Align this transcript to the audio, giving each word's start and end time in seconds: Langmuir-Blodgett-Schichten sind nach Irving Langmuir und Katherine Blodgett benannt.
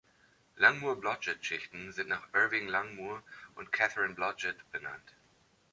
Langmuir-Blodgett-Schichten 0.57 1.91
sind 1.91 2.09
nach 2.09 2.27
Irving 2.33 2.67
Langmuir 2.67 3.21
und 3.53 3.71
Katherine 3.71 4.15
Blodgett 4.15 4.57
benannt. 4.71 5.13